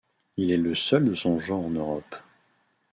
Il 0.35 0.49
est 0.49 0.57
le 0.57 0.73
seul 0.73 1.05
de 1.05 1.13
son 1.13 1.37
genre 1.37 1.63
en 1.63 1.69
Europe. 1.69 2.15